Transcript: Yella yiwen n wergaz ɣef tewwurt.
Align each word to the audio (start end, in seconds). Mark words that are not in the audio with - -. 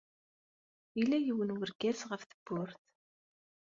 Yella 0.97 1.17
yiwen 1.19 1.49
n 1.53 1.57
wergaz 1.59 1.99
ɣef 2.09 2.21
tewwurt. 2.23 2.81